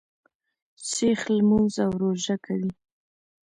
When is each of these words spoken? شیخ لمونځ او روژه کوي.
شیخ 0.89 1.19
لمونځ 1.35 1.73
او 1.85 1.91
روژه 2.01 2.35
کوي. 2.45 2.71